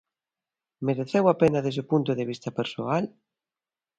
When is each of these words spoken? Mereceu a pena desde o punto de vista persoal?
Mereceu 0.87 1.23
a 1.29 1.33
pena 1.41 1.63
desde 1.65 1.83
o 1.83 1.89
punto 1.91 2.11
de 2.15 2.27
vista 2.31 2.49
persoal? 2.59 3.03